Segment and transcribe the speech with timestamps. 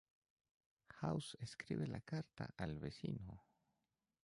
[0.99, 3.43] House escribe la carta al vecino.